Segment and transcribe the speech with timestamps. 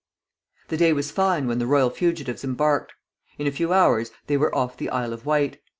[0.69, 2.93] The day was fine when the royal fugitives embarked.
[3.37, 5.61] In a few hours they were off the Isle of Wight.